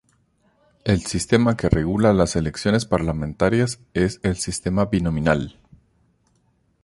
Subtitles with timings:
[0.83, 5.59] El sistema que regula las elecciones parlamentarias es el sistema binominal.